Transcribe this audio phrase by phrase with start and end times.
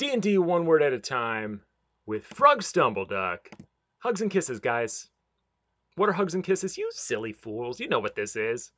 [0.00, 1.60] D&D one word at a time
[2.06, 3.40] with Frog Stumbleduck.
[3.98, 5.10] Hugs and kisses, guys.
[5.96, 6.78] What are hugs and kisses?
[6.78, 7.78] You silly fools.
[7.78, 8.72] You know what this is.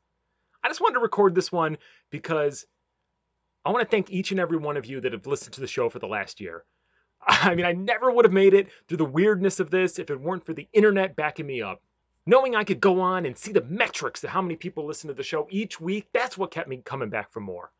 [0.65, 1.79] I just wanted to record this one
[2.11, 2.67] because
[3.65, 5.69] I want to thank each and every one of you that have listened to the
[5.69, 6.65] show for the last year.
[7.25, 10.21] I mean, I never would have made it through the weirdness of this if it
[10.21, 11.81] weren't for the internet backing me up.
[12.27, 15.15] Knowing I could go on and see the metrics of how many people listen to
[15.15, 17.71] the show each week, that's what kept me coming back for more.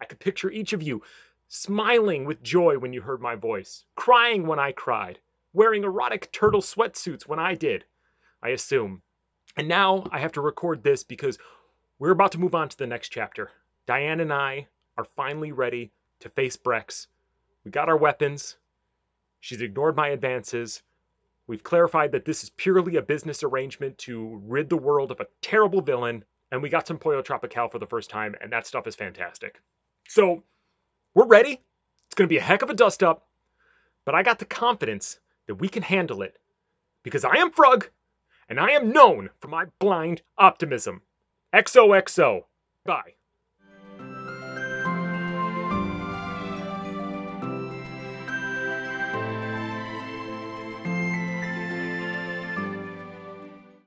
[0.00, 1.02] I could picture each of you
[1.48, 5.18] smiling with joy when you heard my voice, crying when I cried,
[5.52, 7.84] wearing erotic turtle sweatsuits when I did,
[8.42, 9.02] I assume.
[9.56, 11.38] And now I have to record this because
[11.98, 13.50] we're about to move on to the next chapter.
[13.86, 15.90] Diane and I are finally ready
[16.20, 17.06] to face Brex.
[17.64, 18.56] We got our weapons.
[19.40, 20.82] She's ignored my advances.
[21.46, 25.26] We've clarified that this is purely a business arrangement to rid the world of a
[25.40, 26.24] terrible villain.
[26.52, 29.60] And we got some Pollo Tropical for the first time, and that stuff is fantastic.
[30.08, 30.42] So,
[31.18, 31.60] we're ready.
[32.06, 33.26] It's going to be a heck of a dust up,
[34.06, 36.38] but I got the confidence that we can handle it
[37.02, 37.88] because I am Frug
[38.48, 41.02] and I am known for my blind optimism.
[41.52, 42.44] XOXO.
[42.84, 43.17] Bye.